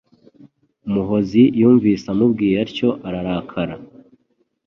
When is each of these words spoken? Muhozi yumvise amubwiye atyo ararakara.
Muhozi 0.93 1.43
yumvise 1.59 2.05
amubwiye 2.13 2.55
atyo 2.65 2.89
ararakara. 3.07 3.75